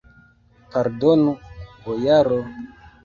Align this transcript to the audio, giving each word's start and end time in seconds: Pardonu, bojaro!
Pardonu, 0.75 1.35
bojaro! 1.85 2.41